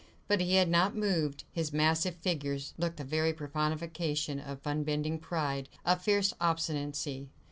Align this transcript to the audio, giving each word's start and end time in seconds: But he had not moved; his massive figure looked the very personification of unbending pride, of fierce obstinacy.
But 0.27 0.41
he 0.41 0.55
had 0.55 0.67
not 0.67 0.95
moved; 0.95 1.43
his 1.51 1.71
massive 1.71 2.15
figure 2.15 2.57
looked 2.79 2.97
the 2.97 3.03
very 3.03 3.33
personification 3.33 4.39
of 4.39 4.65
unbending 4.65 5.19
pride, 5.19 5.69
of 5.85 6.01
fierce 6.01 6.33
obstinacy. 6.41 7.29